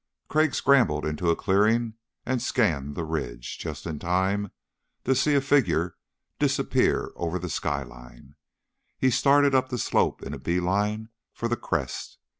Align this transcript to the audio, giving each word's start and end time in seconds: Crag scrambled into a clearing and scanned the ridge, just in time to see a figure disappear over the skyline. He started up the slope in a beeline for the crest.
Crag 0.29 0.55
scrambled 0.55 1.05
into 1.05 1.29
a 1.29 1.35
clearing 1.35 1.93
and 2.25 2.41
scanned 2.41 2.95
the 2.95 3.03
ridge, 3.03 3.59
just 3.59 3.85
in 3.85 3.99
time 3.99 4.49
to 5.03 5.13
see 5.13 5.35
a 5.35 5.41
figure 5.41 5.95
disappear 6.39 7.11
over 7.15 7.37
the 7.37 7.49
skyline. 7.49 8.33
He 8.97 9.11
started 9.11 9.53
up 9.53 9.69
the 9.69 9.77
slope 9.77 10.23
in 10.23 10.33
a 10.33 10.39
beeline 10.39 11.09
for 11.35 11.47
the 11.47 11.55
crest. 11.55 12.17